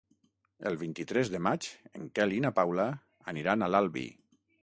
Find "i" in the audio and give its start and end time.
2.37-2.41